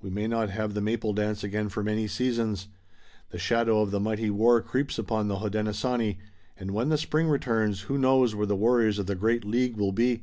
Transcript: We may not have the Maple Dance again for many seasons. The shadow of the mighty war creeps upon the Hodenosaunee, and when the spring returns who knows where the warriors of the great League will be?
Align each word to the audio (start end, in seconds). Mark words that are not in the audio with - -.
We 0.00 0.08
may 0.08 0.26
not 0.26 0.48
have 0.48 0.72
the 0.72 0.80
Maple 0.80 1.12
Dance 1.12 1.44
again 1.44 1.68
for 1.68 1.82
many 1.82 2.06
seasons. 2.08 2.68
The 3.28 3.38
shadow 3.38 3.82
of 3.82 3.90
the 3.90 4.00
mighty 4.00 4.30
war 4.30 4.62
creeps 4.62 4.98
upon 4.98 5.28
the 5.28 5.40
Hodenosaunee, 5.40 6.16
and 6.56 6.70
when 6.70 6.88
the 6.88 6.96
spring 6.96 7.28
returns 7.28 7.82
who 7.82 7.98
knows 7.98 8.34
where 8.34 8.46
the 8.46 8.56
warriors 8.56 8.98
of 8.98 9.04
the 9.04 9.14
great 9.14 9.44
League 9.44 9.76
will 9.76 9.92
be? 9.92 10.22